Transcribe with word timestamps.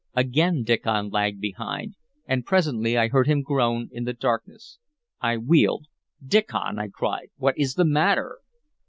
Again 0.15 0.63
Diccon 0.63 1.11
lagged 1.11 1.39
behind, 1.39 1.93
and 2.25 2.43
presently 2.43 2.97
I 2.97 3.07
heard 3.09 3.27
him 3.27 3.43
groan 3.43 3.87
in 3.91 4.03
the 4.03 4.13
darkness. 4.13 4.79
I 5.21 5.37
wheeled. 5.37 5.85
"Diccon!" 6.25 6.79
I 6.79 6.87
cried. 6.87 7.29
"What 7.37 7.55
is 7.55 7.75
the 7.75 7.85
matter?" 7.85 8.39